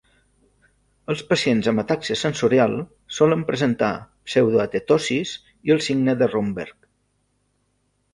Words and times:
Els 1.13 1.19
pacients 1.33 1.67
amb 1.71 1.81
atàxia 1.81 2.15
sensorial 2.21 2.73
solen 3.17 3.43
presentar 3.49 3.89
pseudoatetosis 4.31 5.35
i 5.69 5.75
el 5.77 5.83
signe 5.89 6.17
de 6.23 6.31
Romberg. 6.33 6.89